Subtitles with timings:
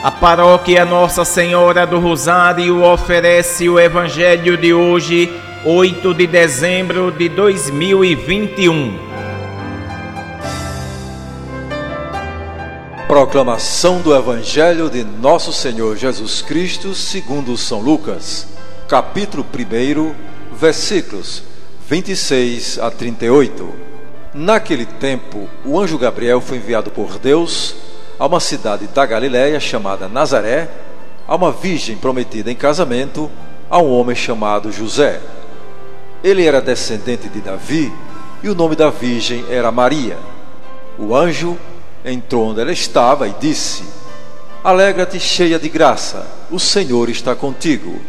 [0.00, 5.28] A paróquia Nossa Senhora do Rosário oferece o Evangelho de hoje,
[5.64, 8.96] 8 de dezembro de 2021.
[13.08, 18.46] Proclamação do Evangelho de Nosso Senhor Jesus Cristo, segundo São Lucas,
[18.86, 20.14] capítulo 1,
[20.54, 21.42] versículos
[21.88, 23.68] 26 a 38.
[24.32, 27.87] Naquele tempo, o anjo Gabriel foi enviado por Deus
[28.18, 30.68] a uma cidade da Galiléia chamada Nazaré,
[31.26, 33.30] a uma virgem prometida em casamento
[33.70, 35.20] a um homem chamado José.
[36.24, 37.92] Ele era descendente de Davi
[38.42, 40.18] e o nome da virgem era Maria.
[40.98, 41.56] O anjo
[42.04, 43.84] entrou onde ela estava e disse:
[44.64, 48.00] Alegra-te, cheia de graça, o Senhor está contigo.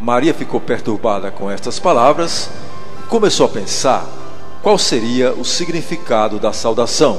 [0.00, 2.50] Maria ficou perturbada com estas palavras
[3.00, 4.04] e começou a pensar
[4.62, 7.18] qual seria o significado da saudação.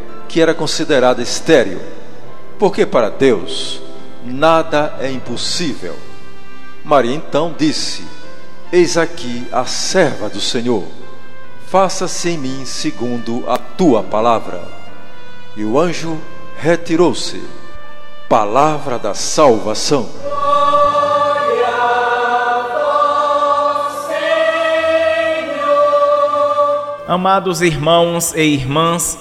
[0.31, 1.81] que era considerada estéril,
[2.57, 3.81] porque para Deus
[4.23, 5.93] nada é impossível.
[6.85, 8.05] Maria então disse:
[8.71, 10.85] Eis aqui a serva do Senhor,
[11.67, 14.63] faça-se em mim segundo a tua palavra.
[15.57, 16.17] E o anjo
[16.57, 17.43] retirou-se.
[18.29, 20.09] Palavra da salvação.
[27.05, 29.17] Amados irmãos e irmãs,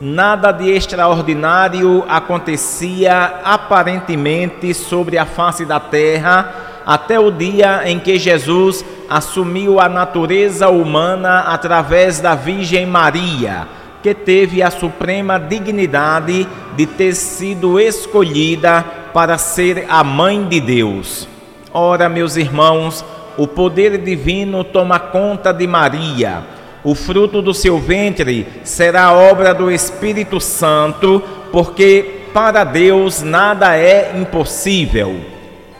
[0.00, 8.18] nada de extraordinário acontecia aparentemente sobre a face da terra até o dia em que
[8.18, 13.66] Jesus assumiu a natureza humana através da Virgem Maria,
[14.02, 16.46] que teve a suprema dignidade
[16.76, 21.26] de ter sido escolhida para ser a mãe de Deus.
[21.72, 23.04] Ora, meus irmãos,
[23.36, 26.55] o poder divino toma conta de Maria
[26.86, 31.20] o fruto do seu ventre será obra do Espírito Santo,
[31.50, 35.16] porque para Deus nada é impossível.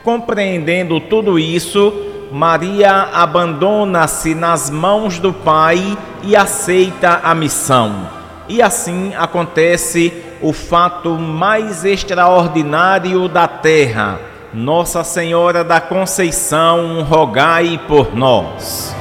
[0.03, 1.93] Compreendendo tudo isso,
[2.29, 8.09] Maria abandona-se nas mãos do Pai e aceita a missão.
[8.49, 14.19] E assim acontece o fato mais extraordinário da terra.
[14.53, 18.93] Nossa Senhora da Conceição, rogai por nós.